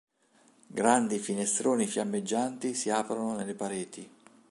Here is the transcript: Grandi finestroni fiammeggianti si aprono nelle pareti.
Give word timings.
Grandi 0.65 1.19
finestroni 1.19 1.85
fiammeggianti 1.85 2.73
si 2.73 2.89
aprono 2.89 3.35
nelle 3.35 3.53
pareti. 3.53 4.09